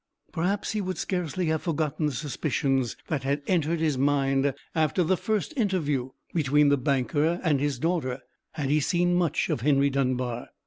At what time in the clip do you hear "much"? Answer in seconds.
9.13-9.47